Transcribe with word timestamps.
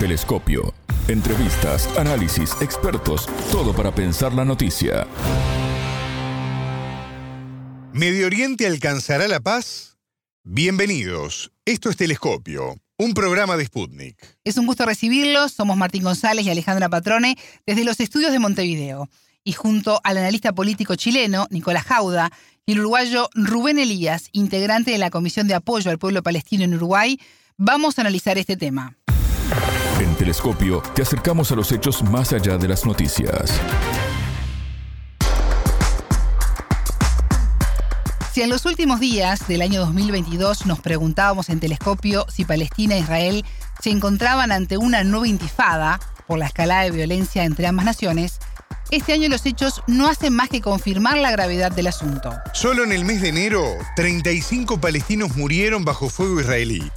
Telescopio. 0.00 0.72
Entrevistas, 1.08 1.86
análisis, 1.98 2.56
expertos, 2.62 3.28
todo 3.52 3.74
para 3.74 3.94
pensar 3.94 4.32
la 4.32 4.46
noticia. 4.46 5.06
¿Medio 7.92 8.24
Oriente 8.24 8.66
alcanzará 8.66 9.28
la 9.28 9.40
paz? 9.40 9.98
Bienvenidos. 10.42 11.52
Esto 11.66 11.90
es 11.90 11.98
Telescopio, 11.98 12.78
un 12.96 13.12
programa 13.12 13.58
de 13.58 13.66
Sputnik. 13.66 14.16
Es 14.42 14.56
un 14.56 14.66
gusto 14.66 14.86
recibirlos. 14.86 15.52
Somos 15.52 15.76
Martín 15.76 16.02
González 16.02 16.46
y 16.46 16.50
Alejandra 16.50 16.88
Patrone 16.88 17.36
desde 17.66 17.84
los 17.84 18.00
estudios 18.00 18.32
de 18.32 18.38
Montevideo. 18.38 19.06
Y 19.44 19.52
junto 19.52 20.00
al 20.02 20.16
analista 20.16 20.54
político 20.54 20.94
chileno 20.96 21.46
Nicolás 21.50 21.84
Jauda 21.84 22.32
y 22.64 22.72
el 22.72 22.80
uruguayo 22.80 23.28
Rubén 23.34 23.78
Elías, 23.78 24.30
integrante 24.32 24.92
de 24.92 24.98
la 24.98 25.10
Comisión 25.10 25.46
de 25.46 25.56
Apoyo 25.56 25.90
al 25.90 25.98
Pueblo 25.98 26.22
Palestino 26.22 26.64
en 26.64 26.72
Uruguay, 26.72 27.20
vamos 27.58 27.98
a 27.98 28.00
analizar 28.00 28.38
este 28.38 28.56
tema. 28.56 28.96
En 30.00 30.14
Telescopio 30.14 30.82
te 30.94 31.02
acercamos 31.02 31.52
a 31.52 31.56
los 31.56 31.70
hechos 31.72 32.02
más 32.02 32.32
allá 32.32 32.56
de 32.56 32.66
las 32.66 32.86
noticias. 32.86 33.52
Si 38.32 38.40
en 38.40 38.48
los 38.48 38.64
últimos 38.64 38.98
días 38.98 39.46
del 39.46 39.60
año 39.60 39.80
2022 39.80 40.64
nos 40.64 40.80
preguntábamos 40.80 41.50
en 41.50 41.60
Telescopio 41.60 42.24
si 42.30 42.46
Palestina 42.46 42.94
e 42.94 43.00
Israel 43.00 43.44
se 43.82 43.90
encontraban 43.90 44.52
ante 44.52 44.78
una 44.78 45.04
nueva 45.04 45.28
intifada 45.28 46.00
por 46.26 46.38
la 46.38 46.46
escalada 46.46 46.84
de 46.84 46.92
violencia 46.92 47.44
entre 47.44 47.66
ambas 47.66 47.84
naciones, 47.84 48.38
este 48.90 49.12
año 49.12 49.28
los 49.28 49.44
hechos 49.44 49.82
no 49.86 50.08
hacen 50.08 50.32
más 50.32 50.48
que 50.48 50.62
confirmar 50.62 51.18
la 51.18 51.30
gravedad 51.30 51.72
del 51.72 51.88
asunto. 51.88 52.32
Solo 52.54 52.84
en 52.84 52.92
el 52.92 53.04
mes 53.04 53.20
de 53.20 53.28
enero, 53.28 53.62
35 53.96 54.80
palestinos 54.80 55.36
murieron 55.36 55.84
bajo 55.84 56.08
fuego 56.08 56.40
israelí. 56.40 56.90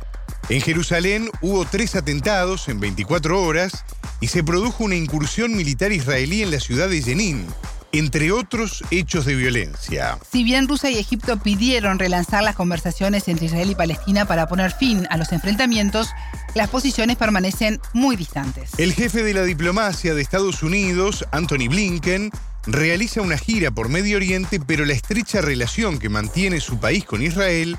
En 0.50 0.60
Jerusalén 0.60 1.30
hubo 1.42 1.64
tres 1.64 1.96
atentados 1.96 2.68
en 2.68 2.80
24 2.80 3.42
horas 3.42 3.86
y 4.20 4.28
se 4.28 4.44
produjo 4.44 4.84
una 4.84 4.96
incursión 4.96 5.56
militar 5.56 5.94
israelí 5.94 6.44
en 6.44 6.52
la 6.52 6.60
ciudad 6.60 6.90
de 6.90 7.02
Jenin, 7.02 7.48
entre 7.94 8.32
otros 8.34 8.84
hechos 8.92 9.26
de 9.26 9.36
violencia. 9.36 10.18
Si 10.30 10.44
bien 10.44 10.68
Rusia 10.68 10.90
y 10.90 10.98
Egipto 11.00 11.38
pidieron 11.38 11.98
relanzar 11.98 12.44
las 12.44 12.58
conversaciones 12.58 13.30
entre 13.30 13.46
Israel 13.46 13.72
y 13.72 13.76
Palestina 13.76 14.26
para 14.26 14.48
poner 14.48 14.72
fin 14.74 15.08
a 15.10 15.16
los 15.16 15.32
enfrentamientos, 15.32 16.10
las 16.56 16.70
posiciones 16.70 17.16
permanecen 17.16 17.80
muy 17.94 18.18
distantes. 18.18 18.72
El 18.78 18.94
jefe 18.94 19.24
de 19.24 19.34
la 19.34 19.44
diplomacia 19.44 20.14
de 20.14 20.22
Estados 20.22 20.62
Unidos, 20.62 21.26
Anthony 21.32 21.70
Blinken, 21.70 22.32
realiza 22.66 23.22
una 23.22 23.38
gira 23.38 23.72
por 23.72 23.88
Medio 23.88 24.18
Oriente, 24.18 24.60
pero 24.60 24.84
la 24.84 24.94
estrecha 24.94 25.42
relación 25.42 26.00
que 26.00 26.10
mantiene 26.10 26.60
su 26.60 26.80
país 26.80 27.06
con 27.06 27.22
Israel 27.22 27.78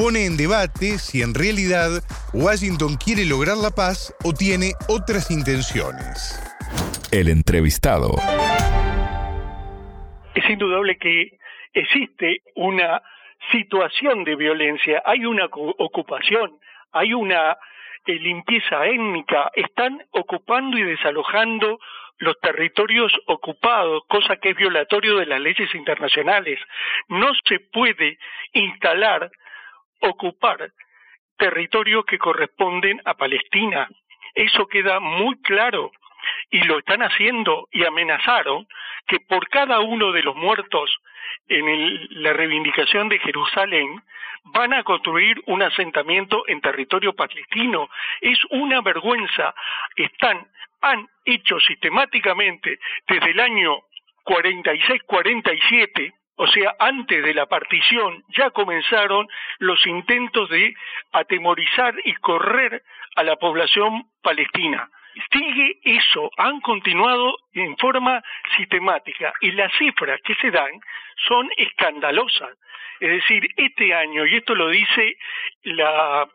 pone 0.00 0.24
en 0.24 0.38
debate 0.38 0.96
si 0.96 1.20
en 1.20 1.34
realidad 1.34 2.00
Washington 2.32 2.96
quiere 2.96 3.28
lograr 3.28 3.58
la 3.58 3.68
paz 3.68 4.16
o 4.24 4.32
tiene 4.32 4.72
otras 4.88 5.30
intenciones. 5.30 6.40
El 7.12 7.28
entrevistado 7.28 8.16
es 10.34 10.48
indudable 10.48 10.96
que 10.96 11.36
existe 11.74 12.40
una 12.54 13.02
situación 13.52 14.24
de 14.24 14.36
violencia, 14.36 15.02
hay 15.04 15.26
una 15.26 15.44
ocupación, 15.52 16.58
hay 16.92 17.12
una 17.12 17.58
eh, 18.06 18.12
limpieza 18.14 18.86
étnica, 18.86 19.50
están 19.54 20.02
ocupando 20.12 20.78
y 20.78 20.82
desalojando 20.82 21.78
los 22.16 22.40
territorios 22.40 23.12
ocupados, 23.26 24.04
cosa 24.08 24.36
que 24.36 24.50
es 24.50 24.56
violatorio 24.56 25.18
de 25.18 25.26
las 25.26 25.40
leyes 25.42 25.74
internacionales. 25.74 26.58
No 27.08 27.32
se 27.46 27.60
puede 27.60 28.18
instalar, 28.54 29.30
ocupar 30.00 30.72
territorios 31.36 32.04
que 32.04 32.18
corresponden 32.18 33.00
a 33.04 33.14
Palestina. 33.14 33.88
Eso 34.34 34.66
queda 34.66 35.00
muy 35.00 35.40
claro 35.42 35.90
y 36.50 36.62
lo 36.64 36.78
están 36.78 37.02
haciendo 37.02 37.68
y 37.72 37.84
amenazaron 37.84 38.66
que 39.06 39.20
por 39.20 39.48
cada 39.48 39.80
uno 39.80 40.12
de 40.12 40.22
los 40.22 40.36
muertos 40.36 40.94
en 41.48 42.22
la 42.22 42.32
reivindicación 42.32 43.08
de 43.08 43.18
Jerusalén 43.18 44.02
van 44.44 44.72
a 44.72 44.84
construir 44.84 45.42
un 45.46 45.62
asentamiento 45.62 46.44
en 46.46 46.60
territorio 46.60 47.14
palestino. 47.14 47.88
Es 48.20 48.38
una 48.50 48.80
vergüenza. 48.80 49.54
Están, 49.96 50.46
han 50.80 51.08
hecho 51.24 51.58
sistemáticamente 51.60 52.78
desde 53.06 53.30
el 53.30 53.40
año 53.40 53.82
46-47 54.24 56.12
o 56.42 56.46
sea, 56.46 56.74
antes 56.78 57.22
de 57.22 57.34
la 57.34 57.44
partición 57.44 58.24
ya 58.28 58.50
comenzaron 58.50 59.28
los 59.58 59.86
intentos 59.86 60.48
de 60.48 60.74
atemorizar 61.12 61.94
y 62.04 62.14
correr 62.14 62.82
a 63.16 63.22
la 63.22 63.36
población 63.36 64.04
palestina 64.22 64.88
sigue 65.32 65.80
eso, 65.84 66.30
han 66.38 66.60
continuado 66.60 67.36
en 67.52 67.76
forma 67.76 68.22
sistemática 68.56 69.34
y 69.40 69.50
las 69.52 69.70
cifras 69.76 70.18
que 70.22 70.34
se 70.36 70.50
dan 70.50 70.70
son 71.28 71.50
escandalosas. 71.56 72.56
Es 73.00 73.10
decir, 73.10 73.46
este 73.56 73.92
año, 73.92 74.24
y 74.24 74.36
esto 74.36 74.54
lo 74.54 74.68
dice 74.68 75.16
la 75.64 76.26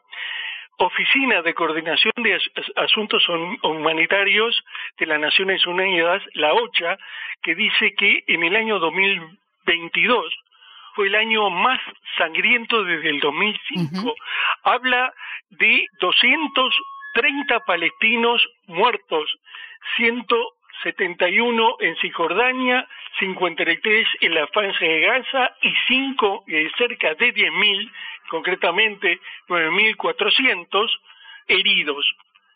Oficina 0.77 1.41
de 1.41 1.53
Coordinación 1.53 2.13
de 2.17 2.37
Asuntos 2.75 3.27
Humanitarios 3.63 4.63
de 4.99 5.05
las 5.05 5.19
Naciones 5.19 5.65
Unidas, 5.65 6.21
la 6.33 6.53
OCHA, 6.53 6.97
que 7.41 7.55
dice 7.55 7.95
que 7.95 8.23
en 8.27 8.43
el 8.43 8.55
año 8.55 8.79
2022 9.65 10.33
fue 10.95 11.07
el 11.07 11.15
año 11.15 11.49
más 11.49 11.79
sangriento 12.17 12.83
desde 12.83 13.09
el 13.09 13.19
2005. 13.19 14.15
Habla 14.63 15.13
de 15.49 15.85
200 15.99 16.75
30 17.15 17.61
palestinos 17.61 18.45
muertos, 18.67 19.39
171 19.95 21.75
en 21.79 21.95
Cisjordania, 21.95 22.87
53 23.19 24.07
en 24.19 24.35
la 24.35 24.45
franja 24.47 24.85
de 24.85 24.99
Gaza 24.99 25.55
y 25.61 25.73
5, 25.87 26.43
eh, 26.47 26.69
cerca 26.77 27.15
de 27.15 27.33
10.000, 27.33 27.91
concretamente 28.29 29.21
9.400 29.47 30.89
heridos. 31.47 32.05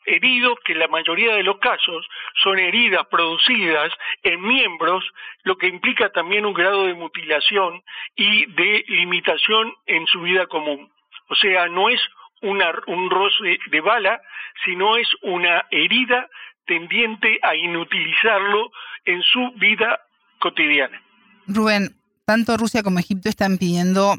Heridos 0.06 0.58
que 0.66 0.76
la 0.76 0.88
mayoría 0.88 1.36
de 1.36 1.44
los 1.44 1.60
casos 1.60 2.08
son 2.42 2.58
heridas 2.58 3.06
producidas 3.08 3.92
en 4.24 4.42
miembros, 4.42 5.04
lo 5.44 5.58
que 5.58 5.68
implica 5.68 6.12
también 6.12 6.46
un 6.46 6.54
grado 6.54 6.86
de 6.86 6.94
mutilación 6.94 7.84
y 8.16 8.46
de 8.54 8.86
limitación 8.88 9.74
en 9.86 10.08
su 10.08 10.22
vida 10.22 10.48
común. 10.48 10.92
O 11.30 11.36
sea, 11.36 11.68
no 11.68 11.90
es 11.90 12.02
un 12.42 13.10
roce 13.10 13.60
de 13.70 13.82
bala, 13.82 14.22
sino 14.66 14.98
es 14.98 15.08
una 15.22 15.66
herida 15.72 16.30
tendiente 16.66 17.40
a 17.42 17.56
inutilizarlo 17.56 18.72
en 19.06 19.22
su 19.24 19.52
vida 19.58 20.00
cotidiana. 20.40 21.02
Rubén, 21.48 21.96
tanto 22.26 22.58
Rusia 22.58 22.84
como 22.84 23.00
Egipto 23.00 23.28
están 23.28 23.58
pidiendo 23.58 24.16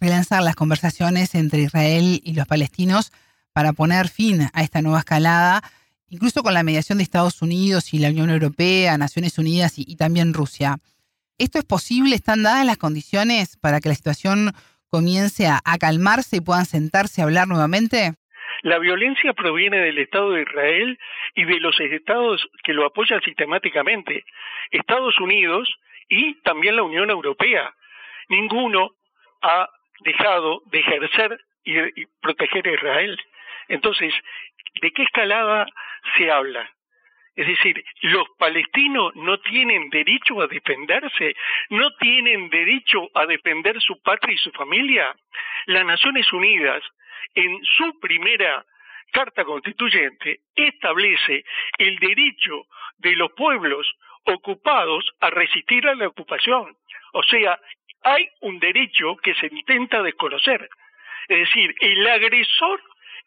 relanzar 0.00 0.42
las 0.42 0.56
conversaciones 0.56 1.34
entre 1.34 1.60
Israel 1.60 2.20
y 2.24 2.34
los 2.34 2.46
palestinos 2.46 3.12
para 3.52 3.72
poner 3.72 4.08
fin 4.08 4.42
a 4.52 4.62
esta 4.62 4.82
nueva 4.82 5.00
escalada, 5.00 5.62
incluso 6.08 6.42
con 6.42 6.54
la 6.54 6.62
mediación 6.62 6.98
de 6.98 7.04
Estados 7.04 7.42
Unidos 7.42 7.92
y 7.94 7.98
la 7.98 8.08
Unión 8.08 8.30
Europea, 8.30 8.98
Naciones 8.98 9.38
Unidas 9.38 9.74
y, 9.78 9.96
también 9.96 10.34
Rusia. 10.34 10.76
¿Esto 11.38 11.58
es 11.58 11.64
posible? 11.64 12.14
¿Están 12.14 12.42
dadas 12.42 12.66
las 12.66 12.78
condiciones 12.78 13.56
para 13.56 13.80
que 13.80 13.88
la 13.88 13.94
situación 13.94 14.52
comience 14.88 15.46
a, 15.46 15.60
calmarse 15.78 16.36
y 16.36 16.40
puedan 16.40 16.66
sentarse 16.66 17.20
a 17.20 17.24
hablar 17.24 17.48
nuevamente? 17.48 18.14
La 18.62 18.78
violencia 18.78 19.32
proviene 19.32 19.78
del 19.78 19.98
Estado 19.98 20.32
de 20.32 20.42
Israel 20.42 20.98
y 21.34 21.44
de 21.44 21.58
los 21.60 21.80
estados 21.80 22.46
que 22.62 22.74
lo 22.74 22.84
apoyan 22.86 23.20
sistemáticamente, 23.22 24.24
Estados 24.70 25.18
Unidos 25.18 25.74
y 26.08 26.34
también 26.42 26.76
la 26.76 26.82
Unión 26.82 27.10
Europea. 27.10 27.74
Ninguno 28.28 28.90
ha 29.40 29.68
dejado 30.04 30.62
de 30.66 30.80
ejercer 30.80 31.40
y, 31.64 32.02
y 32.02 32.06
proteger 32.20 32.68
a 32.68 32.74
Israel. 32.74 33.18
Entonces, 33.68 34.14
¿de 34.80 34.90
qué 34.92 35.02
escalada 35.02 35.66
se 36.16 36.30
habla? 36.30 36.70
Es 37.34 37.46
decir, 37.46 37.82
los 38.02 38.28
palestinos 38.38 39.14
no 39.16 39.38
tienen 39.40 39.88
derecho 39.88 40.42
a 40.42 40.46
defenderse, 40.46 41.34
no 41.70 41.90
tienen 41.96 42.50
derecho 42.50 43.08
a 43.14 43.24
defender 43.24 43.80
su 43.80 44.00
patria 44.02 44.34
y 44.34 44.38
su 44.38 44.50
familia. 44.52 45.14
Las 45.66 45.84
Naciones 45.86 46.30
Unidas, 46.32 46.82
en 47.34 47.58
su 47.64 47.98
primera 48.00 48.64
Carta 49.12 49.44
Constituyente, 49.44 50.40
establece 50.54 51.44
el 51.78 51.98
derecho 51.98 52.66
de 52.98 53.16
los 53.16 53.32
pueblos 53.32 53.90
ocupados 54.24 55.10
a 55.20 55.30
resistir 55.30 55.88
a 55.88 55.94
la 55.94 56.08
ocupación. 56.08 56.76
O 57.14 57.22
sea, 57.22 57.58
hay 58.02 58.28
un 58.40 58.58
derecho 58.58 59.16
que 59.16 59.34
se 59.34 59.46
intenta 59.46 60.02
desconocer. 60.02 60.68
Es 61.28 61.38
decir, 61.38 61.74
el 61.80 62.06
agresor 62.06 62.82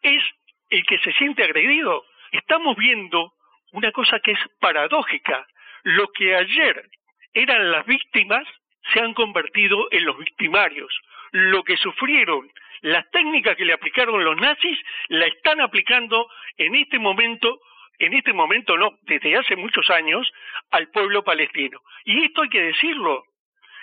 es 0.06 0.24
el 0.70 0.86
que 0.86 1.00
se 1.00 1.12
siente 1.14 1.44
agredido. 1.44 2.06
Estamos 2.32 2.76
viendo 2.78 3.34
una 3.72 3.92
cosa 3.92 4.20
que 4.20 4.32
es 4.32 4.40
paradójica. 4.60 5.46
Lo 5.84 6.08
que 6.12 6.36
ayer 6.36 6.90
eran 7.34 7.72
las 7.72 7.86
víctimas 7.86 8.48
se 8.94 9.00
han 9.00 9.14
convertido 9.14 9.88
en 9.92 10.06
los 10.06 10.18
victimarios. 10.18 10.94
Lo 11.32 11.64
que 11.64 11.76
sufrieron, 11.78 12.52
las 12.82 13.10
técnicas 13.12 13.58
que 13.58 13.66
le 13.66 13.74
aplicaron 13.74 14.24
los 14.24 14.38
nazis, 14.38 14.80
la 15.10 15.26
están 15.26 15.60
aplicando 15.60 16.28
en 16.58 16.76
este 16.76 17.00
momento 17.00 17.60
en 17.98 18.14
este 18.14 18.34
momento 18.34 18.78
no, 18.78 19.00
desde 19.04 19.38
hace 19.38 19.56
muchos 19.56 19.90
años, 19.90 20.30
al 20.72 20.90
pueblo 20.90 21.24
palestino. 21.24 21.80
Y 22.04 22.26
esto 22.26 22.42
hay 22.42 22.50
que 22.50 22.62
decirlo. 22.62 23.24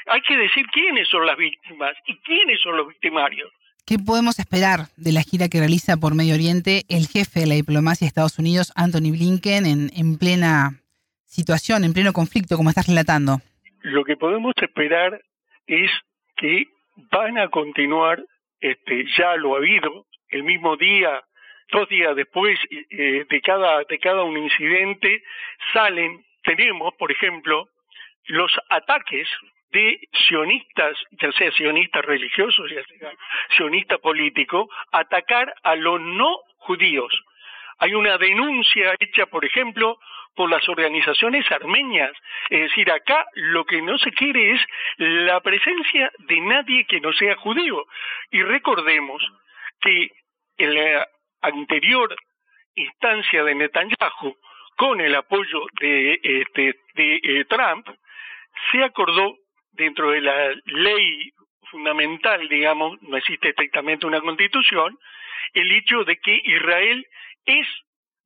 Hay 0.07 0.21
que 0.21 0.37
decir 0.37 0.67
quiénes 0.67 1.09
son 1.09 1.25
las 1.25 1.37
víctimas 1.39 1.97
y 2.07 2.19
quiénes 2.19 2.61
son 2.61 2.77
los 2.77 2.89
victimarios. 2.89 3.51
¿Qué 3.87 3.99
podemos 3.99 4.39
esperar 4.39 4.87
de 4.97 5.13
la 5.13 5.23
gira 5.23 5.49
que 5.49 5.59
realiza 5.59 5.97
por 5.97 6.15
Medio 6.15 6.35
Oriente 6.35 6.83
el 6.89 7.07
jefe 7.09 7.41
de 7.41 7.47
la 7.47 7.55
diplomacia 7.55 8.05
de 8.05 8.09
Estados 8.09 8.39
Unidos, 8.39 8.73
Anthony 8.77 9.11
Blinken, 9.11 9.67
en, 9.67 9.91
en 9.97 10.19
plena 10.19 10.81
situación, 11.27 11.83
en 11.83 11.93
pleno 11.93 12.13
conflicto, 12.13 12.57
como 12.57 12.71
estás 12.71 12.87
relatando? 12.87 13.41
Lo 13.83 14.05
que 14.05 14.17
podemos 14.17 14.55
esperar 14.63 15.21
es 15.67 15.91
que 16.37 16.67
van 17.11 17.39
a 17.39 17.49
continuar, 17.49 18.25
este, 18.61 19.05
ya 19.19 19.35
lo 19.37 19.55
ha 19.55 19.59
habido, 19.59 20.07
el 20.29 20.45
mismo 20.45 20.77
día 20.77 21.23
dos 21.73 21.89
días 21.89 22.15
después 22.15 22.59
eh, 22.71 23.25
de 23.29 23.41
cada 23.41 23.83
de 23.85 23.99
cada 23.99 24.23
un 24.23 24.37
incidente 24.37 25.23
salen 25.73 26.25
tenemos 26.45 26.93
por 26.99 27.11
ejemplo 27.11 27.69
los 28.27 28.53
ataques 28.69 29.27
de 29.73 30.01
sionistas, 30.29 30.97
ya 31.13 31.33
sea 31.33 31.51
sionistas 31.53 32.05
religiosos, 32.05 32.71
ya 32.71 32.85
sea 32.85 33.13
sionista 33.57 33.99
político, 33.99 34.69
atacar 34.93 35.55
a 35.63 35.75
los 35.77 36.01
no 36.01 36.39
judíos. 36.59 37.13
Hay 37.79 37.95
una 37.95 38.19
denuncia 38.19 38.95
hecha, 39.01 39.27
por 39.27 39.45
ejemplo, 39.45 39.99
por 40.35 40.51
las 40.51 40.69
organizaciones 40.69 41.51
armenias. 41.51 42.13
Es 42.49 42.61
decir, 42.61 42.91
acá 42.91 43.27
lo 43.35 43.65
que 43.65 43.83
no 43.83 43.99
se 43.99 44.13
quiere 44.13 44.53
es 44.53 44.61
la 44.99 45.41
presencia 45.41 46.13
de 46.19 46.41
nadie 46.41 46.85
que 46.87 47.01
no 47.01 47.13
sea 47.13 47.37
judío. 47.37 47.85
Y 48.31 48.43
recordemos 48.43 49.23
que 49.81 50.11
en 50.59 50.75
la 50.75 51.09
anterior 51.41 52.15
instancia 52.75 53.45
de 53.45 53.55
Netanyahu, 53.55 54.37
con 54.77 55.01
el 55.01 55.15
apoyo 55.15 55.67
de, 55.81 56.21
este, 56.23 56.77
de 56.95 57.21
eh, 57.23 57.45
Trump, 57.47 57.89
se 58.71 58.83
acordó 58.83 59.37
dentro 59.73 60.11
de 60.11 60.21
la 60.21 60.55
ley 60.65 61.33
fundamental, 61.71 62.49
digamos, 62.49 63.01
no 63.03 63.17
existe 63.17 63.49
estrictamente 63.49 64.07
una 64.07 64.21
constitución, 64.21 64.99
el 65.55 65.73
hecho 65.73 66.05
de 66.05 66.17
que 66.19 66.41
Israel 66.45 67.07
es 67.45 67.67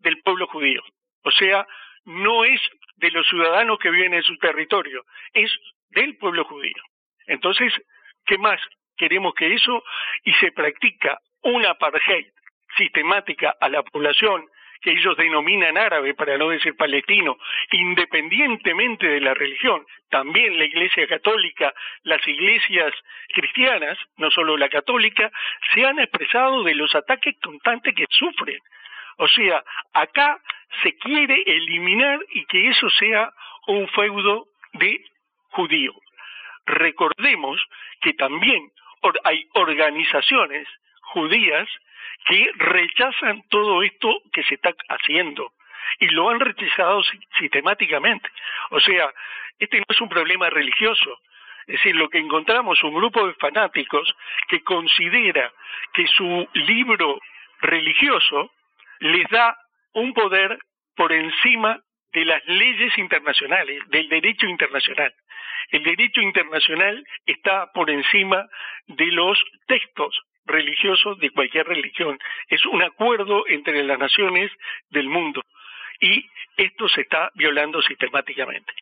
del 0.00 0.20
pueblo 0.22 0.46
judío. 0.48 0.82
O 1.22 1.30
sea, 1.30 1.66
no 2.04 2.44
es 2.44 2.60
de 2.96 3.10
los 3.10 3.26
ciudadanos 3.28 3.78
que 3.78 3.90
viven 3.90 4.14
en 4.14 4.22
su 4.22 4.36
territorio, 4.38 5.04
es 5.32 5.50
del 5.90 6.16
pueblo 6.16 6.44
judío. 6.44 6.82
Entonces, 7.26 7.72
¿qué 8.24 8.38
más? 8.38 8.60
Queremos 8.96 9.34
que 9.34 9.54
eso 9.54 9.82
y 10.24 10.32
se 10.34 10.52
practica 10.52 11.18
una 11.42 11.70
apartheid 11.70 12.26
sistemática 12.76 13.54
a 13.60 13.68
la 13.68 13.82
población 13.82 14.46
que 14.80 14.92
ellos 14.92 15.16
denominan 15.16 15.78
árabe, 15.78 16.14
para 16.14 16.36
no 16.38 16.48
decir 16.48 16.76
palestino, 16.76 17.38
independientemente 17.72 19.06
de 19.08 19.20
la 19.20 19.34
religión, 19.34 19.84
también 20.10 20.58
la 20.58 20.64
Iglesia 20.64 21.06
Católica, 21.06 21.72
las 22.04 22.26
iglesias 22.26 22.92
cristianas, 23.34 23.98
no 24.16 24.30
solo 24.30 24.56
la 24.56 24.68
católica, 24.68 25.30
se 25.74 25.84
han 25.84 25.98
expresado 25.98 26.62
de 26.62 26.74
los 26.74 26.94
ataques 26.94 27.36
constantes 27.42 27.94
que 27.94 28.06
sufren. 28.10 28.60
O 29.18 29.28
sea, 29.28 29.64
acá 29.92 30.40
se 30.82 30.96
quiere 30.98 31.42
eliminar 31.46 32.20
y 32.30 32.44
que 32.46 32.68
eso 32.68 32.88
sea 32.90 33.32
un 33.66 33.88
feudo 33.88 34.46
de 34.74 35.04
judío. 35.50 35.94
Recordemos 36.66 37.62
que 38.00 38.12
también 38.14 38.70
hay 39.24 39.46
organizaciones 39.54 40.68
judías 41.16 41.66
que 42.26 42.50
rechazan 42.56 43.42
todo 43.48 43.82
esto 43.82 44.20
que 44.34 44.42
se 44.42 44.56
está 44.56 44.74
haciendo 44.90 45.52
y 45.98 46.08
lo 46.08 46.28
han 46.28 46.40
rechazado 46.40 47.02
sistemáticamente. 47.38 48.28
O 48.70 48.80
sea, 48.80 49.10
este 49.58 49.78
no 49.78 49.86
es 49.88 50.00
un 50.02 50.10
problema 50.10 50.50
religioso. 50.50 51.18
Es 51.66 51.76
decir, 51.76 51.96
lo 51.96 52.10
que 52.10 52.18
encontramos 52.18 52.82
un 52.84 52.94
grupo 52.94 53.26
de 53.26 53.32
fanáticos 53.34 54.14
que 54.48 54.62
considera 54.62 55.50
que 55.94 56.06
su 56.06 56.46
libro 56.52 57.18
religioso 57.60 58.52
les 59.00 59.26
da 59.30 59.56
un 59.94 60.12
poder 60.12 60.58
por 60.96 61.12
encima 61.12 61.80
de 62.12 62.24
las 62.26 62.44
leyes 62.46 62.96
internacionales, 62.98 63.82
del 63.88 64.08
derecho 64.08 64.46
internacional. 64.46 65.14
El 65.70 65.82
derecho 65.82 66.20
internacional 66.20 67.04
está 67.24 67.72
por 67.72 67.90
encima 67.90 68.46
de 68.86 69.06
los 69.06 69.42
textos 69.66 70.25
religiosos 70.46 71.18
de 71.18 71.30
cualquier 71.30 71.66
religión. 71.66 72.18
Es 72.48 72.64
un 72.66 72.82
acuerdo 72.82 73.44
entre 73.48 73.82
las 73.84 73.98
naciones 73.98 74.50
del 74.90 75.08
mundo 75.08 75.42
y 76.00 76.24
esto 76.56 76.88
se 76.88 77.02
está 77.02 77.30
violando 77.34 77.82
sistemáticamente. 77.82 78.72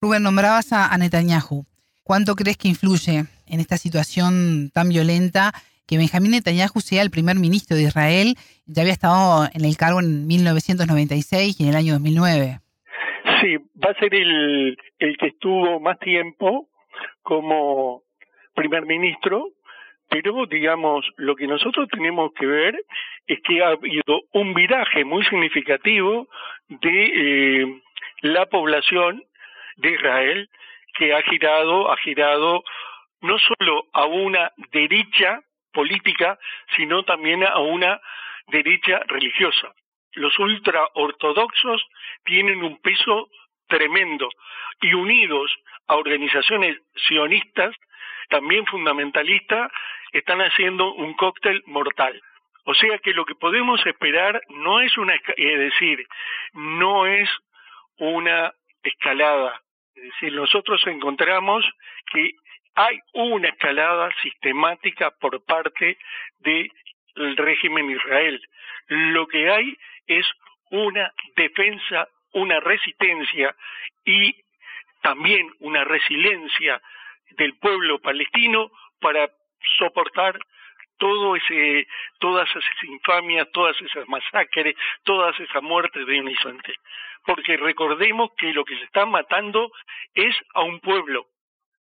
Rubén, 0.00 0.22
nombrabas 0.22 0.72
a 0.72 0.96
Netanyahu. 0.96 1.64
¿Cuánto 2.06 2.36
crees 2.36 2.56
que 2.56 2.68
influye 2.68 3.24
en 3.48 3.58
esta 3.58 3.76
situación 3.76 4.70
tan 4.72 4.90
violenta 4.90 5.50
que 5.88 5.98
Benjamín 5.98 6.30
Netanyahu 6.30 6.80
sea 6.80 7.02
el 7.02 7.10
primer 7.10 7.34
ministro 7.34 7.76
de 7.76 7.82
Israel? 7.82 8.36
Ya 8.66 8.82
había 8.82 8.92
estado 8.92 9.48
en 9.52 9.64
el 9.64 9.76
cargo 9.76 9.98
en 9.98 10.24
1996 10.28 11.58
y 11.58 11.64
en 11.64 11.70
el 11.70 11.74
año 11.74 11.94
2009. 11.94 12.60
Sí, 13.40 13.56
va 13.84 13.90
a 13.90 13.98
ser 13.98 14.14
el, 14.14 14.78
el 15.00 15.16
que 15.18 15.26
estuvo 15.26 15.80
más 15.80 15.98
tiempo 15.98 16.68
como 17.22 18.04
primer 18.54 18.86
ministro 18.86 19.48
pero 20.08 20.46
digamos, 20.46 21.06
lo 21.16 21.34
que 21.36 21.46
nosotros 21.46 21.88
tenemos 21.88 22.32
que 22.34 22.46
ver 22.46 22.76
es 23.26 23.40
que 23.42 23.62
ha 23.62 23.68
habido 23.68 24.22
un 24.32 24.54
viraje 24.54 25.04
muy 25.04 25.24
significativo 25.24 26.28
de 26.68 27.62
eh, 27.62 27.82
la 28.22 28.46
población 28.46 29.22
de 29.76 29.92
Israel 29.92 30.48
que 30.94 31.14
ha 31.14 31.22
girado, 31.22 31.90
ha 31.90 31.96
girado 31.98 32.62
no 33.20 33.36
solo 33.38 33.84
a 33.92 34.06
una 34.06 34.52
derecha 34.72 35.40
política, 35.72 36.38
sino 36.76 37.02
también 37.04 37.44
a 37.44 37.58
una 37.58 38.00
derecha 38.48 39.00
religiosa. 39.06 39.74
Los 40.12 40.38
ultraortodoxos 40.38 41.82
tienen 42.24 42.62
un 42.62 42.80
peso 42.80 43.28
tremendo 43.68 44.30
y 44.80 44.94
unidos 44.94 45.52
a 45.88 45.96
organizaciones 45.96 46.78
sionistas, 47.08 47.74
también 48.28 48.66
fundamentalistas, 48.66 49.70
están 50.12 50.40
haciendo 50.40 50.92
un 50.94 51.14
cóctel 51.14 51.62
mortal. 51.66 52.20
O 52.64 52.74
sea 52.74 52.98
que 52.98 53.12
lo 53.12 53.24
que 53.24 53.34
podemos 53.34 53.84
esperar 53.86 54.42
no 54.48 54.80
es 54.80 54.96
una, 54.98 55.14
es 55.14 55.58
decir, 55.58 56.06
no 56.54 57.06
es 57.06 57.30
una 57.98 58.52
escalada. 58.82 59.62
Es 59.94 60.02
decir, 60.02 60.32
nosotros 60.32 60.84
encontramos 60.86 61.64
que 62.12 62.32
hay 62.74 62.98
una 63.14 63.48
escalada 63.48 64.10
sistemática 64.22 65.10
por 65.12 65.44
parte 65.44 65.96
del 66.40 67.36
régimen 67.36 67.90
Israel. 67.90 68.42
Lo 68.88 69.26
que 69.26 69.50
hay 69.50 69.76
es 70.06 70.26
una 70.70 71.12
defensa, 71.36 72.08
una 72.32 72.60
resistencia 72.60 73.54
y 74.04 74.34
también 75.02 75.48
una 75.60 75.84
resiliencia 75.84 76.82
del 77.36 77.54
pueblo 77.58 77.98
palestino 78.00 78.70
para 79.00 79.30
soportar 79.78 80.38
todo 80.98 81.36
ese, 81.36 81.86
todas 82.18 82.48
esas 82.50 82.64
infamias, 82.88 83.48
todas 83.52 83.76
esas 83.82 84.08
masacres, 84.08 84.74
todas 85.04 85.38
esas 85.40 85.62
muertes 85.62 86.06
de 86.06 86.16
inocentes. 86.16 86.76
Porque 87.24 87.56
recordemos 87.56 88.30
que 88.38 88.52
lo 88.52 88.64
que 88.64 88.76
se 88.76 88.84
está 88.84 89.04
matando 89.04 89.70
es 90.14 90.34
a 90.54 90.62
un 90.62 90.80
pueblo. 90.80 91.26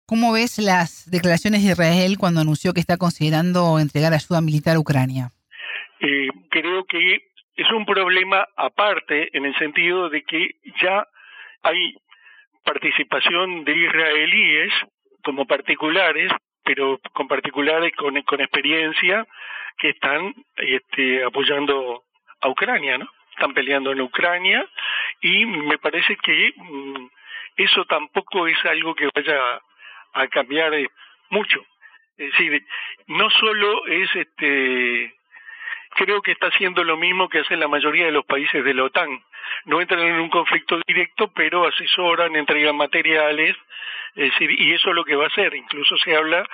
¿Cómo 0.07 0.33
ves 0.33 0.59
las 0.59 1.09
declaraciones 1.11 1.63
de 1.63 1.73
Israel 1.73 2.17
cuando 2.19 2.41
anunció 2.41 2.73
que 2.73 2.81
está 2.81 2.97
considerando 2.97 3.79
entregar 3.79 4.13
ayuda 4.13 4.41
militar 4.41 4.77
a 4.77 4.81
Ucrania? 4.81 5.31
Eh, 6.01 6.29
creo 6.51 6.85
que 6.85 7.31
es 7.55 7.71
un 7.71 7.85
problema 7.85 8.47
aparte 8.57 9.37
en 9.37 9.45
el 9.45 9.57
sentido 9.57 10.09
de 10.09 10.23
que 10.23 10.57
ya 10.83 11.07
hay 11.63 11.95
participación 12.65 13.65
de 13.65 13.77
israelíes 13.77 14.73
como 15.23 15.47
particulares 15.47 16.33
pero 16.65 17.01
con 17.13 17.27
particulares 17.27 17.93
con, 17.97 18.21
con 18.23 18.41
experiencia 18.41 19.27
que 19.79 19.91
están 19.91 20.35
este, 20.57 21.25
apoyando 21.25 22.05
a 22.41 22.49
Ucrania, 22.49 22.99
¿no? 22.99 23.09
Están 23.33 23.55
peleando 23.55 23.93
en 23.93 24.01
Ucrania 24.01 24.65
y 25.21 25.47
me 25.47 25.79
parece 25.79 26.17
que 26.17 26.53
mm, 26.57 27.07
eso 27.57 27.85
tampoco 27.87 28.47
es 28.47 28.57
algo 28.67 28.95
que 28.95 29.09
vaya 29.15 29.61
a 30.13 30.29
cambiar 30.29 30.75
eh, 30.75 30.89
mucho. 31.31 31.65
Es 32.17 32.31
decir, 32.33 32.65
no 33.07 33.31
solo 33.31 33.87
es 33.87 34.15
este 34.15 35.15
creo 35.97 36.23
que 36.23 36.33
está 36.33 36.49
haciendo 36.49 36.85
lo 36.85 36.97
mismo 36.97 37.29
que 37.29 37.41
hacen 37.41 37.59
la 37.59 37.67
mayoría 37.67 38.07
de 38.07 38.13
los 38.13 38.25
países 38.25 38.65
de 38.65 38.75
la 38.75 38.85
OTAN. 38.85 39.23
No 39.65 39.81
entran 39.81 40.03
en 40.03 40.21
un 40.21 40.31
conflicto 40.31 40.81
directo, 40.87 41.33
pero 41.35 41.67
asesoran, 41.67 42.37
entregan 42.37 42.77
materiales, 42.77 43.57
es 44.15 44.33
decir, 44.33 44.51
y 44.51 44.73
eso 44.73 44.91
es 44.91 44.95
lo 44.95 45.05
que 45.05 45.17
va 45.17 45.25
a 45.25 45.29
hacer. 45.29 45.55
Incluso 45.55 45.97
se 45.99 46.17
habla 46.17 46.45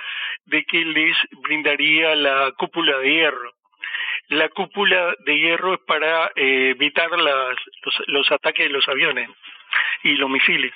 de 0.45 0.63
que 0.65 0.85
les 0.85 1.15
brindaría 1.43 2.15
la 2.15 2.51
cúpula 2.57 2.97
de 2.99 3.11
hierro. 3.11 3.53
la 4.29 4.49
cúpula 4.49 5.15
de 5.25 5.39
hierro 5.39 5.75
es 5.75 5.79
para 5.87 6.27
eh, 6.35 6.71
evitar 6.71 7.09
los, 8.07 8.31
ataques 8.31 8.67
de 8.67 8.73
los 8.73 8.87
aviones 8.87 9.29
y 10.03 10.13
los 10.13 10.29
misiles. 10.29 10.73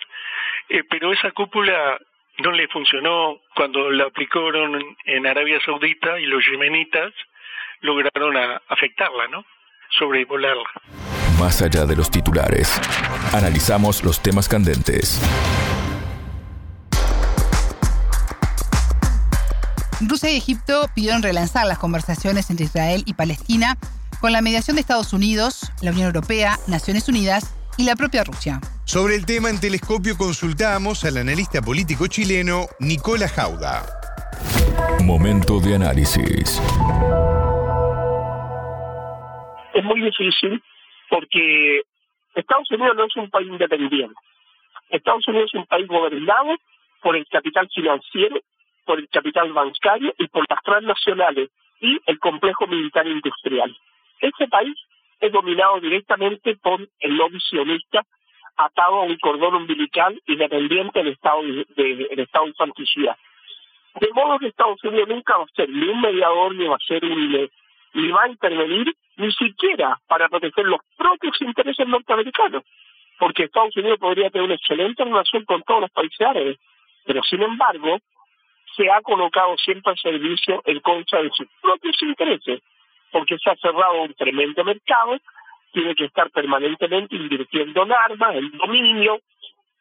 Eh, 0.69 0.83
pero 0.89 1.11
esa 1.11 1.31
cúpula 1.31 1.99
no 2.39 2.51
le 2.51 2.67
funcionó 2.69 3.41
cuando 3.55 3.89
la 3.91 4.05
aplicaron 4.05 4.95
en 5.05 5.27
Arabia 5.27 5.59
Saudita 5.65 6.19
y 6.19 6.25
los 6.25 6.45
yemenitas 6.45 7.13
lograron 7.81 8.37
afectarla, 8.67 9.27
¿no? 9.27 9.45
Sobrevolarla. 9.89 10.69
Más 11.39 11.61
allá 11.61 11.85
de 11.85 11.95
los 11.95 12.09
titulares, 12.09 12.79
analizamos 13.33 14.03
los 14.03 14.21
temas 14.21 14.47
candentes. 14.47 15.19
Rusia 20.07 20.31
y 20.31 20.37
Egipto 20.37 20.87
pidieron 20.95 21.21
relanzar 21.21 21.67
las 21.67 21.77
conversaciones 21.77 22.49
entre 22.49 22.65
Israel 22.65 23.03
y 23.05 23.13
Palestina 23.13 23.77
con 24.19 24.31
la 24.31 24.41
mediación 24.41 24.75
de 24.75 24.81
Estados 24.81 25.13
Unidos, 25.13 25.71
la 25.81 25.91
Unión 25.91 26.07
Europea, 26.07 26.57
Naciones 26.67 27.07
Unidas 27.07 27.55
y 27.77 27.85
la 27.85 27.95
propia 27.95 28.23
Rusia. 28.23 28.59
Sobre 28.85 29.15
el 29.15 29.25
tema 29.25 29.49
en 29.49 29.59
telescopio 29.59 30.17
consultamos 30.17 31.05
al 31.05 31.17
analista 31.17 31.61
político 31.61 32.07
chileno 32.07 32.65
Nicola 32.79 33.27
Jauda. 33.27 33.85
Momento 35.03 35.59
de 35.59 35.75
análisis. 35.75 36.61
Es 39.73 39.83
muy 39.83 40.01
difícil 40.01 40.61
porque 41.09 41.81
Estados 42.35 42.69
Unidos 42.71 42.95
no 42.97 43.05
es 43.05 43.15
un 43.15 43.29
país 43.29 43.47
independiente. 43.47 44.15
Estados 44.89 45.27
Unidos 45.27 45.49
es 45.53 45.59
un 45.59 45.65
país 45.67 45.87
gobernado 45.87 46.57
por 47.01 47.15
el 47.15 47.25
capital 47.27 47.69
financiero 47.73 48.37
por 48.91 48.99
el 48.99 49.07
capital 49.07 49.53
bancario 49.53 50.13
y 50.17 50.27
por 50.27 50.45
las 50.49 50.61
transnacionales 50.63 51.49
y 51.79 51.97
el 52.07 52.19
complejo 52.19 52.67
militar 52.67 53.07
industrial. 53.07 53.73
Este 54.19 54.49
país 54.49 54.75
es 55.17 55.31
dominado 55.31 55.79
directamente 55.79 56.57
por 56.57 56.85
el 56.99 57.15
lobby 57.15 57.39
sionista 57.39 58.03
atado 58.57 58.95
a 58.95 59.03
un 59.03 59.15
cordón 59.15 59.55
umbilical 59.55 60.21
y 60.27 60.35
dependiente 60.35 60.99
del 60.99 61.13
Estado 61.13 61.41
de, 61.41 61.65
del 62.09 62.19
Estado 62.19 62.47
infanticida. 62.47 63.17
De 63.97 64.09
modo 64.11 64.39
que 64.39 64.47
Estados 64.47 64.83
Unidos 64.83 65.07
nunca 65.07 65.37
va 65.37 65.45
a 65.45 65.55
ser 65.55 65.69
ni 65.69 65.87
un 65.87 66.01
mediador, 66.01 66.53
ni 66.53 66.67
va 66.67 66.75
a 66.75 66.85
ser 66.85 67.05
un 67.05 67.49
ni 67.93 68.11
va 68.11 68.23
a 68.23 68.27
intervenir 68.27 68.93
ni 69.15 69.31
siquiera 69.31 69.97
para 70.05 70.27
proteger 70.27 70.65
los 70.65 70.81
propios 70.97 71.41
intereses 71.41 71.87
norteamericanos, 71.87 72.63
porque 73.17 73.43
Estados 73.43 73.77
Unidos 73.77 73.99
podría 73.99 74.29
tener 74.29 74.43
una 74.43 74.55
excelente 74.55 75.01
relación 75.05 75.45
con 75.45 75.63
todos 75.63 75.79
los 75.79 75.91
países 75.91 76.19
árabes, 76.19 76.57
pero 77.05 77.23
sin 77.23 77.41
embargo 77.41 78.01
se 78.75 78.89
ha 78.89 79.01
colocado 79.01 79.57
siempre 79.57 79.91
al 79.91 79.97
servicio 79.97 80.61
en 80.65 80.79
contra 80.79 81.21
de 81.21 81.29
sus 81.31 81.47
propios 81.61 82.01
intereses, 82.01 82.61
porque 83.11 83.37
se 83.37 83.49
ha 83.49 83.55
cerrado 83.55 84.03
un 84.03 84.13
tremendo 84.13 84.63
mercado, 84.63 85.17
tiene 85.71 85.95
que 85.95 86.05
estar 86.05 86.29
permanentemente 86.31 87.15
invirtiendo 87.15 87.83
en 87.83 87.91
armas, 87.91 88.35
en 88.35 88.51
dominio, 88.57 89.19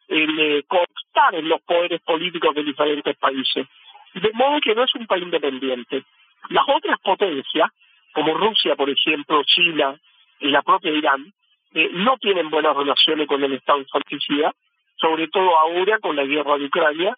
en 0.07 0.39
eh, 0.39 0.63
constar 0.67 1.35
en 1.35 1.47
los 1.47 1.61
poderes 1.61 2.01
políticos 2.01 2.53
de 2.55 2.63
diferentes 2.63 3.15
países. 3.17 3.67
De 4.13 4.31
modo 4.33 4.59
que 4.59 4.75
no 4.75 4.83
es 4.83 4.95
un 4.95 5.07
país 5.07 5.23
independiente. 5.23 6.03
Las 6.49 6.65
otras 6.67 6.99
potencias, 6.99 7.69
como 8.13 8.33
Rusia, 8.33 8.75
por 8.75 8.89
ejemplo, 8.89 9.43
China 9.43 9.97
y 10.39 10.49
la 10.49 10.61
propia 10.61 10.91
Irán, 10.91 11.31
eh, 11.73 11.89
no 11.93 12.17
tienen 12.17 12.49
buenas 12.49 12.75
relaciones 12.75 13.27
con 13.27 13.41
el 13.41 13.53
Estado 13.53 13.79
infanticida, 13.79 14.53
sobre 14.97 15.29
todo 15.29 15.57
ahora 15.57 15.99
con 15.99 16.15
la 16.15 16.25
guerra 16.25 16.57
de 16.57 16.65
Ucrania, 16.65 17.15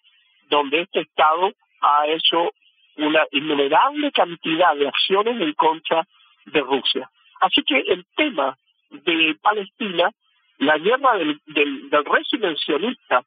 donde 0.50 0.82
este 0.82 1.01
Estado 1.01 1.51
ha 1.84 2.08
hecho 2.08 2.52
una 2.98 3.25
innumerable 3.32 4.12
cantidad 4.12 4.75
de 4.75 4.88
acciones 4.88 5.40
en 5.42 5.54
contra 5.54 6.08
de 6.46 6.62
Rusia. 6.62 7.10
Así 7.42 7.62
que 7.63 7.80
el 7.80 8.06
tema 8.16 8.58
de 8.90 9.36
Palestina, 9.42 10.10
la 10.60 10.78
guerra 10.78 11.18
del, 11.18 11.42
del, 11.46 12.06
régimen 12.06 12.56
sionista 12.58 13.24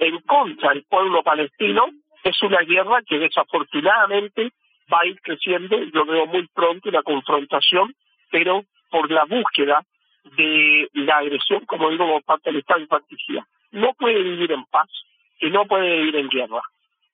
en 0.00 0.18
contra 0.20 0.70
del 0.70 0.84
pueblo 0.84 1.22
palestino, 1.22 1.86
es 2.24 2.42
una 2.42 2.60
guerra 2.60 3.02
que 3.06 3.18
desafortunadamente 3.18 4.52
va 4.92 5.00
a 5.02 5.06
ir 5.06 5.20
creciendo, 5.20 5.76
yo 5.76 6.04
veo 6.04 6.26
muy 6.26 6.46
pronto 6.48 6.88
una 6.88 7.02
confrontación, 7.02 7.94
pero 8.30 8.64
por 8.90 9.10
la 9.10 9.24
búsqueda 9.24 9.84
de 10.36 10.88
la 10.94 11.18
agresión, 11.18 11.64
como 11.66 11.90
digo, 11.90 12.06
por 12.06 12.22
parte 12.24 12.50
del 12.50 12.60
Estado 12.60 12.80
infanticida. 12.80 13.46
No 13.72 13.92
puede 13.94 14.22
vivir 14.22 14.52
en 14.52 14.64
paz 14.64 14.88
y 15.40 15.50
no 15.50 15.66
puede 15.66 15.98
vivir 15.98 16.16
en 16.16 16.28
guerra. 16.28 16.62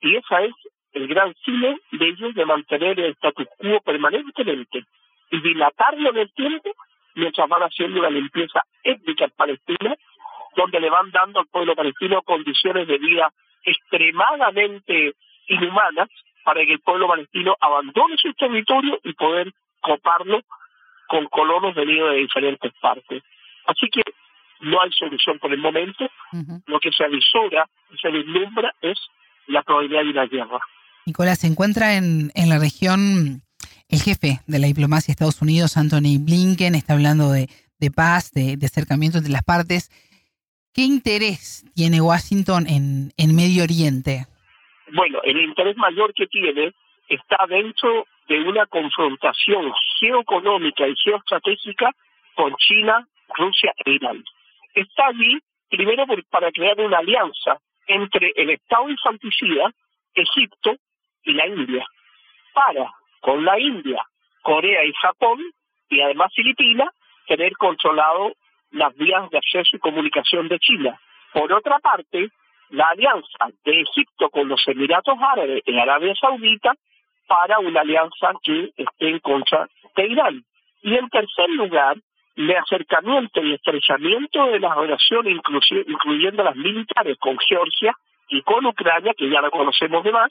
Y 0.01 0.17
esa 0.17 0.43
es 0.43 0.53
el 0.93 1.07
gran 1.09 1.35
cine 1.45 1.79
de 1.93 2.09
ellos 2.09 2.35
de 2.35 2.47
mantener 2.47 2.99
el 2.99 3.13
status 3.13 3.47
quo 3.59 3.81
permanentemente 3.81 4.85
y 5.31 5.41
dilatarlo 5.41 6.11
en 6.11 6.19
el 6.19 6.33
tiempo 6.33 6.71
mientras 7.15 7.49
van 7.49 7.63
haciendo 7.63 8.01
una 8.01 8.11
limpieza 8.11 8.63
étnica 8.83 9.25
en 9.25 9.31
Palestina, 9.33 9.97
donde 10.57 10.81
le 10.81 10.91
van 10.91 11.11
dando 11.11 11.41
al 11.41 11.47
pueblo 11.47 11.75
palestino 11.75 12.23
condiciones 12.23 12.87
de 12.87 12.99
vida 12.99 13.33
extremadamente 13.65 15.15
inhumanas 15.49 16.09
para 16.45 16.65
que 16.65 16.73
el 16.73 16.81
pueblo 16.81 17.09
palestino 17.09 17.57
abandone 17.61 18.17
su 18.17 18.33
territorio 18.35 18.99
y 19.05 19.13
poder 19.13 19.53
coparlo 19.81 20.41
con 21.09 21.27
colonos 21.27 21.75
venidos 21.75 22.11
de 22.13 22.19
diferentes 22.19 22.73
partes. 22.81 23.23
Así 23.67 23.89
que 23.91 24.03
no 24.61 24.81
hay 24.81 24.91
solución 24.93 25.39
por 25.39 25.53
el 25.53 25.59
momento. 25.59 26.09
Lo 26.67 26.81
que 26.81 26.93
se 26.93 27.05
avisora 27.05 27.67
y 27.93 27.99
se 27.99 28.11
vislumbra 28.11 28.73
es 28.81 28.99
la 29.49 29.63
probabilidad 29.63 30.03
de 30.03 30.11
una 30.11 30.27
guerra. 30.27 30.61
Nicolás, 31.07 31.41
se 31.41 31.47
encuentra 31.47 31.97
en, 31.97 32.31
en 32.35 32.49
la 32.49 32.59
región 32.59 33.43
el 33.89 34.01
jefe 34.01 34.41
de 34.47 34.59
la 34.59 34.67
diplomacia 34.67 35.07
de 35.07 35.13
Estados 35.13 35.41
Unidos, 35.41 35.77
Anthony 35.77 36.21
Blinken, 36.21 36.75
está 36.75 36.93
hablando 36.93 37.33
de, 37.33 37.49
de 37.81 37.91
paz, 37.91 38.33
de, 38.33 38.57
de, 38.57 38.67
acercamiento 38.67 39.19
entre 39.19 39.33
las 39.33 39.43
partes. 39.43 39.91
¿Qué 40.75 40.83
interés 40.83 41.65
tiene 41.75 42.01
Washington 42.01 42.67
en, 42.69 43.13
en 43.17 43.35
Medio 43.35 43.65
Oriente? 43.65 44.27
Bueno, 44.93 45.21
el 45.25 45.41
interés 45.41 45.77
mayor 45.77 46.13
que 46.15 46.27
tiene 46.27 46.73
está 47.09 47.39
dentro 47.49 48.07
de 48.29 48.43
una 48.43 48.67
confrontación 48.67 49.73
geoeconómica 49.99 50.87
y 50.87 50.95
geoestratégica 51.03 51.91
con 52.35 52.55
China, 52.57 53.09
Rusia 53.37 53.73
e 53.85 53.93
Irán. 53.93 54.23
Está 54.75 55.07
allí, 55.09 55.39
primero, 55.71 56.05
para 56.31 56.53
crear 56.53 56.79
una 56.81 56.99
alianza 56.99 57.59
entre 57.89 58.33
el 58.37 58.51
Estado 58.51 58.89
infanticida, 58.89 59.73
Egipto 60.15 60.77
y 61.25 61.33
la 61.33 61.47
India, 61.47 61.87
para, 62.53 62.93
con 63.21 63.45
la 63.45 63.59
India, 63.59 64.03
Corea 64.43 64.85
y 64.85 64.93
Japón, 64.95 65.41
y 65.89 66.01
además 66.01 66.33
Filipinas, 66.35 66.89
tener 67.27 67.53
controlado 67.57 68.35
las 68.71 68.95
vías 68.97 69.29
de 69.31 69.39
acceso 69.39 69.77
y 69.77 69.81
comunicación 69.81 70.49
de 70.49 70.59
China. 70.59 71.01
Por 71.33 71.53
otra 71.53 71.79
parte, 71.79 72.29
la 72.71 72.87
alianza 72.89 73.49
de 73.65 73.81
Egipto 73.81 74.31
con 74.31 74.49
los 74.49 74.67
Emiratos 74.69 75.17
Árabes 75.21 75.63
y 75.65 75.79
Arabia 75.79 76.15
Saudita 76.15 76.75
para 77.27 77.59
una 77.59 77.81
alianza 77.81 78.33
que 78.43 78.71
esté 78.77 79.09
en 79.09 79.19
contra 79.21 79.69
de 79.97 80.07
Irán. 80.07 80.45
Y 80.83 80.95
en 80.95 81.09
tercer 81.09 81.49
lugar, 81.51 81.97
de 82.47 82.57
acercamiento 82.57 83.43
y 83.43 83.55
estrechamiento 83.55 84.47
de 84.47 84.61
las 84.61 84.77
relaciones, 84.77 85.35
incluyendo 85.87 86.45
las 86.45 86.55
militares 86.55 87.19
con 87.19 87.37
Georgia 87.41 87.93
y 88.29 88.43
con 88.43 88.65
Ucrania, 88.65 89.13
que 89.15 89.29
ya 89.29 89.41
la 89.41 89.51
conocemos 89.51 90.05
de 90.05 90.13
más, 90.13 90.31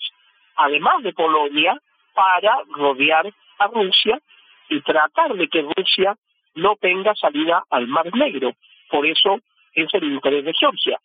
además 0.55 1.03
de 1.03 1.11
Polonia, 1.11 1.77
para 2.13 2.61
rodear 2.69 3.29
a 3.59 3.67
Rusia 3.67 4.19
y 4.69 4.79
tratar 4.81 5.33
de 5.33 5.49
que 5.49 5.67
Rusia 5.75 6.15
no 6.55 6.77
tenga 6.77 7.13
salida 7.15 7.63
al 7.69 7.87
Mar 7.87 8.15
Negro. 8.15 8.53
Por 8.89 9.05
eso 9.05 9.41
es 9.73 9.93
el 9.93 10.05
interés 10.05 10.45
de 10.45 10.53
Georgia. 10.53 10.97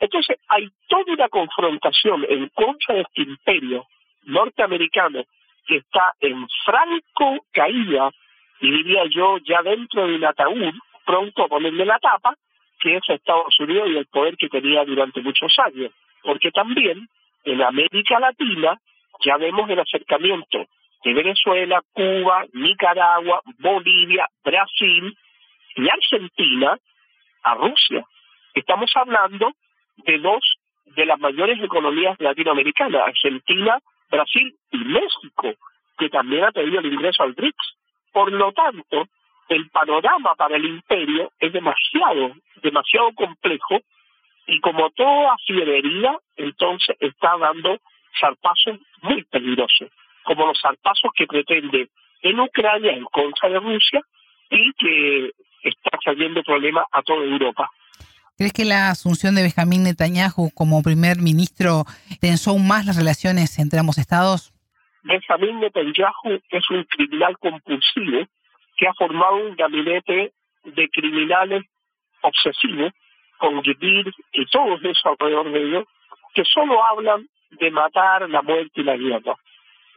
Entonces 0.00 0.38
hay 0.48 0.68
toda 0.88 1.04
una 1.06 1.28
confrontación 1.28 2.26
en 2.28 2.48
contra 2.48 2.96
de 2.96 3.02
este 3.02 3.22
imperio 3.22 3.86
norteamericano 4.24 5.22
que 5.68 5.76
está 5.76 6.14
en 6.18 6.48
franco 6.64 7.44
caída 7.52 8.10
y 8.60 8.70
diría 8.70 9.04
yo 9.10 9.38
ya 9.38 9.62
dentro 9.62 10.06
de 10.06 10.16
un 10.16 10.24
ataúd, 10.24 10.74
pronto 11.04 11.48
ponerle 11.48 11.84
la 11.84 11.98
tapa, 11.98 12.34
que 12.80 12.96
es 12.96 13.02
Estados 13.08 13.58
Unidos 13.60 13.88
y 13.90 13.96
el 13.96 14.06
poder 14.06 14.36
que 14.36 14.48
tenía 14.48 14.84
durante 14.84 15.20
muchos 15.20 15.52
años. 15.58 15.92
Porque 16.22 16.50
también 16.50 17.08
en 17.44 17.62
América 17.62 18.20
Latina 18.20 18.80
ya 19.24 19.36
vemos 19.36 19.68
el 19.70 19.80
acercamiento 19.80 20.66
de 21.04 21.14
Venezuela, 21.14 21.80
Cuba, 21.92 22.44
Nicaragua, 22.52 23.40
Bolivia, 23.58 24.26
Brasil 24.44 25.16
y 25.76 25.88
Argentina 25.88 26.76
a 27.44 27.54
Rusia. 27.54 28.04
Estamos 28.54 28.90
hablando 28.94 29.52
de 29.98 30.18
dos 30.18 30.42
de 30.96 31.06
las 31.06 31.18
mayores 31.18 31.62
economías 31.62 32.16
latinoamericanas, 32.18 33.02
Argentina, 33.06 33.78
Brasil 34.10 34.54
y 34.72 34.78
México, 34.78 35.54
que 35.98 36.08
también 36.08 36.44
ha 36.44 36.52
pedido 36.52 36.80
el 36.80 36.92
ingreso 36.92 37.22
al 37.22 37.32
BRICS. 37.32 37.76
Por 38.12 38.32
lo 38.32 38.52
tanto, 38.52 39.08
el 39.48 39.68
panorama 39.70 40.34
para 40.36 40.56
el 40.56 40.64
imperio 40.64 41.32
es 41.38 41.52
demasiado, 41.52 42.34
demasiado 42.62 43.12
complejo 43.14 43.80
y 44.46 44.60
como 44.60 44.90
toda 44.90 45.36
fiebrería, 45.46 46.16
entonces 46.36 46.96
está 47.00 47.36
dando 47.38 47.78
zarpazos 48.20 48.80
muy 49.02 49.22
peligrosos, 49.24 49.88
como 50.24 50.46
los 50.46 50.60
zarpazos 50.60 51.10
que 51.14 51.26
pretende 51.26 51.88
en 52.22 52.40
Ucrania 52.40 52.92
en 52.92 53.04
contra 53.04 53.48
de 53.48 53.60
Rusia 53.60 54.00
y 54.50 54.72
que 54.72 55.30
está 55.62 55.98
trayendo 56.02 56.42
problemas 56.42 56.84
a 56.92 57.02
toda 57.02 57.24
Europa. 57.24 57.70
¿Crees 58.36 58.52
que 58.52 58.64
la 58.64 58.90
asunción 58.90 59.34
de 59.34 59.42
Benjamín 59.42 59.82
Netanyahu 59.82 60.50
como 60.54 60.82
primer 60.82 61.18
ministro 61.18 61.84
tensó 62.20 62.50
aún 62.50 62.68
más 62.68 62.86
las 62.86 62.96
relaciones 62.96 63.58
entre 63.58 63.80
ambos 63.80 63.98
estados? 63.98 64.52
Benjamín 65.08 65.58
Netanyahu 65.60 66.38
es 66.50 66.68
un 66.68 66.84
criminal 66.84 67.38
compulsivo 67.38 68.26
que 68.76 68.86
ha 68.86 68.92
formado 68.92 69.36
un 69.36 69.56
gabinete 69.56 70.32
de 70.64 70.88
criminales 70.90 71.64
obsesivos 72.20 72.92
con 73.38 73.62
Gibir 73.62 74.12
y 74.32 74.44
todos 74.46 74.78
esos 74.84 75.06
alrededor 75.06 75.50
de 75.50 75.62
ellos, 75.62 75.84
que 76.34 76.44
solo 76.44 76.84
hablan 76.84 77.26
de 77.52 77.70
matar, 77.70 78.28
la 78.28 78.42
muerte 78.42 78.82
y 78.82 78.84
la 78.84 78.98
guerra. 78.98 79.34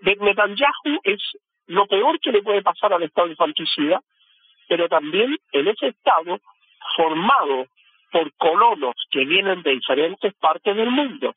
Netanyahu 0.02 1.02
es 1.04 1.22
lo 1.68 1.88
peor 1.88 2.18
que 2.22 2.32
le 2.32 2.42
puede 2.42 2.62
pasar 2.62 2.94
al 2.94 3.04
Estado 3.04 3.28
infanticida, 3.28 4.02
pero 4.70 4.88
también 4.88 5.38
en 5.52 5.68
ese 5.68 5.88
Estado 5.88 6.40
formado 6.96 7.68
por 8.14 8.32
colonos 8.38 8.96
que 9.12 9.26
vienen 9.26 9.62
de 9.62 9.72
diferentes 9.72 10.34
partes 10.36 10.74
del 10.74 10.90
mundo 10.90 11.36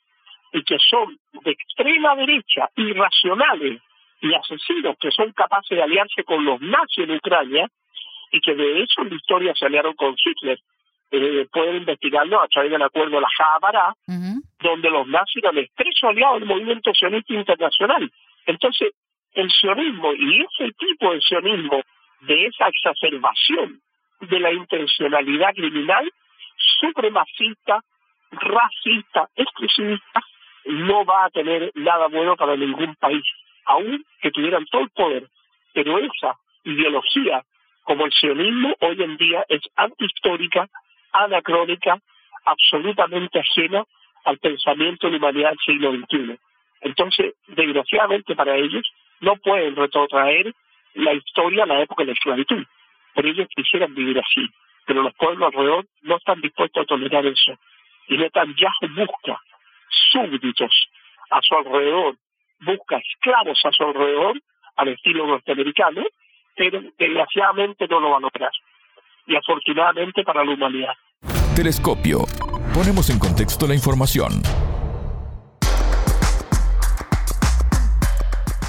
y 0.55 0.63
que 0.63 0.79
son 0.79 1.19
de 1.33 1.51
extrema 1.51 2.15
derecha, 2.15 2.71
irracionales 2.77 3.83
y 4.21 4.33
asesinos 4.35 4.97
que 5.01 5.11
son 5.11 5.33
capaces 5.33 5.77
de 5.77 5.83
aliarse 5.83 6.23
con 6.23 6.45
los 6.45 6.61
nazis 6.61 7.05
en 7.05 7.11
Ucrania 7.11 7.69
y 8.31 8.41
que 8.41 8.55
de 8.55 8.83
eso 8.83 9.03
en 9.03 9.11
la 9.11 9.17
historia 9.17 9.53
se 9.55 9.67
aliaron 9.67 9.95
con 9.95 10.15
Hitler. 10.17 10.59
Eh, 11.11 11.47
pueden 11.53 11.77
investigarlo 11.77 12.41
a 12.41 12.47
través 12.47 12.71
del 12.71 12.83
acuerdo 12.83 13.17
de 13.17 13.21
la 13.21 13.29
Jabara, 13.37 13.95
donde 14.61 14.91
los 14.91 15.07
nazis 15.09 15.43
eran 15.43 15.59
estrecho 15.59 16.09
aliados 16.09 16.41
del 16.41 16.49
movimiento 16.49 16.95
sionista 16.95 17.35
internacional. 17.35 18.11
Entonces, 18.47 18.93
el 19.35 19.51
sionismo 19.51 20.13
y 20.15 20.41
ese 20.41 20.73
tipo 20.73 21.13
de 21.13 21.21
sionismo, 21.21 21.83
de 22.21 22.47
esa 22.47 22.69
exacerbación 22.69 23.81
de 24.21 24.41
la 24.41 24.53
intencionalidad 24.53 25.53
criminal, 25.53 26.11
supremacista, 26.81 27.81
racista, 28.31 29.29
exclusivista, 29.37 30.23
no 30.67 31.05
va 31.05 31.27
a 31.27 31.31
tener 31.31 31.71
nada 31.75 32.09
bueno 32.09 32.37
para 32.37 32.57
ningún 32.57 32.95
país, 32.97 33.23
aun 33.67 34.05
que 34.21 34.31
tuvieran 34.31 34.65
todo 34.67 34.83
el 34.83 34.91
poder. 34.91 35.29
Pero 35.73 35.99
esa 35.99 36.37
ideología, 36.65 37.43
como 37.83 38.07
el 38.07 38.13
sionismo, 38.13 38.75
hoy 38.81 39.03
en 39.03 39.17
día 39.17 39.45
es 39.49 39.61
antihistórica, 39.77 40.69
anacrónica, 41.13 41.99
absolutamente 42.45 43.39
ajena 43.39 43.85
al 44.25 44.39
pensamiento 44.39 45.07
de 45.07 45.13
la 45.13 45.19
humanidad 45.19 45.51
del 45.51 45.59
siglo 45.59 45.93
XXI. 45.93 46.39
Entonces, 46.81 47.35
desgraciadamente 47.49 48.35
para 48.35 48.57
ellos, 48.57 48.85
no 49.21 49.37
pueden 49.37 49.77
retrotraer 49.77 50.53
la 50.95 51.13
historia 51.15 51.65
a 51.65 51.67
la 51.67 51.81
época 51.83 52.03
de 52.03 52.09
la 52.09 52.13
esclavitud. 52.13 52.65
Pero 53.15 53.29
ellos 53.29 53.49
quisieran 53.55 53.95
vivir 53.95 54.19
así. 54.19 54.49
Pero 54.87 55.03
los 55.03 55.15
pueblos 55.15 55.49
alrededor 55.49 55.87
no 56.03 56.17
están 56.17 56.41
dispuestos 56.41 56.83
a 56.83 56.87
tolerar 56.87 57.25
eso. 57.27 57.53
Y 58.09 58.19
Netanyahu 58.19 58.89
busca 58.95 59.41
súbditos 60.13 60.89
a 61.31 61.41
su 61.43 61.55
alrededor, 61.55 62.17
busca 62.61 62.97
esclavos 62.99 63.61
a 63.65 63.71
su 63.73 63.83
alrededor, 63.83 64.41
al 64.77 64.89
estilo 64.89 65.27
norteamericano, 65.27 66.03
pero 66.57 66.81
desgraciadamente 66.99 67.87
no 67.89 68.01
lo 68.01 68.11
va 68.11 68.19
a 68.19 68.21
lograr. 68.21 68.51
Y 69.27 69.37
afortunadamente 69.37 70.23
para 70.23 70.45
la 70.45 70.53
humanidad. 70.53 70.95
Telescopio. 71.57 72.25
Ponemos 72.75 73.09
en 73.11 73.19
contexto 73.19 73.67
la 73.67 73.75
información. 73.75 74.43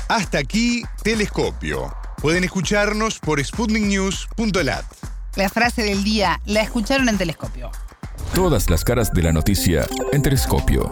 Hasta 0.08 0.38
aquí, 0.38 0.84
Telescopio. 1.04 1.92
Pueden 2.22 2.44
escucharnos 2.44 3.20
por 3.20 3.44
sputniknews.lat. 3.44 4.86
La 5.36 5.50
frase 5.50 5.84
del 5.84 6.04
día 6.04 6.40
la 6.46 6.62
escucharon 6.62 7.10
en 7.10 7.18
Telescopio. 7.18 7.72
Todas 8.36 8.70
las 8.70 8.84
caras 8.84 9.14
de 9.14 9.24
la 9.24 9.32
noticia 9.32 9.84
en 10.12 10.22
Telescopio. 10.22 10.84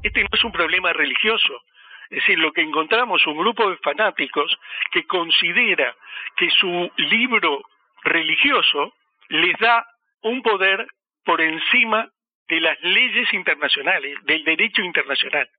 Este 0.00 0.22
no 0.22 0.28
es 0.32 0.44
un 0.44 0.52
problema 0.52 0.92
religioso. 0.92 1.60
Es 2.08 2.20
decir, 2.20 2.38
lo 2.38 2.52
que 2.52 2.62
encontramos 2.62 3.26
un 3.26 3.36
grupo 3.36 3.68
de 3.68 3.76
fanáticos 3.78 4.56
que 4.92 5.04
considera 5.08 5.92
que 6.36 6.48
su 6.50 6.88
libro 6.96 7.62
religioso 8.04 8.94
les 9.28 9.58
da 9.58 9.84
un 10.22 10.40
poder 10.40 10.86
por 11.24 11.40
encima 11.40 12.08
de 12.48 12.60
las 12.60 12.80
leyes 12.80 13.34
internacionales, 13.34 14.16
del 14.22 14.44
derecho 14.44 14.82
internacional. 14.82 15.50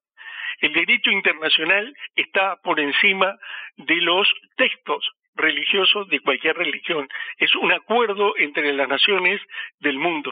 El 0.61 0.71
derecho 0.71 1.11
internacional 1.11 1.93
está 2.15 2.55
por 2.63 2.79
encima 2.79 3.37
de 3.75 3.97
los 3.97 4.33
textos 4.55 5.05
religiosos 5.39 6.07
de 6.09 6.19
cualquier 6.19 6.55
religión. 6.55 7.07
Es 7.37 7.55
un 7.55 7.71
acuerdo 7.71 8.33
entre 8.37 8.73
las 8.73 8.87
naciones 8.87 9.41
del 9.79 9.97
mundo 9.97 10.31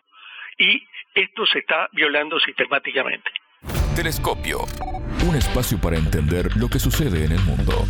y 0.58 0.84
esto 1.14 1.46
se 1.46 1.60
está 1.60 1.88
violando 1.92 2.40
sistemáticamente. 2.40 3.32
Telescopio. 3.96 4.60
Un 5.28 5.36
espacio 5.36 5.80
para 5.82 5.98
entender 5.98 6.56
lo 6.56 6.70
que 6.70 6.80
sucede 6.80 7.26
en 7.26 7.32
el 7.32 7.42
mundo. 7.42 7.86